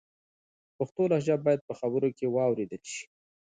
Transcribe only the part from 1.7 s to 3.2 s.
خبرو کې و اورېدل سي.